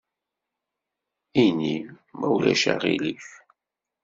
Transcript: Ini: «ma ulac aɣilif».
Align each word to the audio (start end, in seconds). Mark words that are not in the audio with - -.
Ini: 1.43 1.73
«ma 2.17 2.27
ulac 2.35 2.63
aɣilif». 2.73 3.27